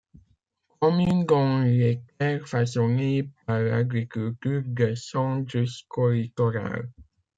[0.79, 6.89] Commune dont les terres façonnées par l'agriculture descendent jusqu'au littoral.